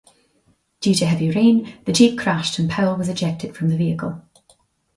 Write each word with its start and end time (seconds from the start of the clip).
Due 0.79 0.95
to 0.95 1.05
heavy 1.05 1.29
rain, 1.29 1.75
the 1.85 1.91
jeep 1.91 2.17
crashed 2.17 2.57
and 2.57 2.71
Powell 2.71 2.95
was 2.97 3.07
ejected 3.07 3.55
from 3.55 3.69
the 3.69 3.77
vehicle. 3.77 4.19